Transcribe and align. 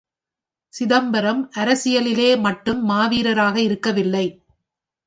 சிதம்பரம் 0.73 1.51
அரசியலிலே 1.55 2.39
மட்டும் 2.39 2.89
மாவீரராக 2.89 3.55
இருக்கவில்லை. 3.61 4.25